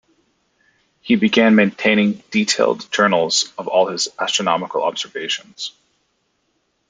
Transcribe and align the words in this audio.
He 1.01 1.15
began 1.15 1.53
maintaining 1.53 2.23
detailed 2.31 2.91
journals 2.91 3.53
of 3.55 3.67
all 3.67 3.85
his 3.85 4.07
astronomical 4.17 4.81
observations. 4.81 5.73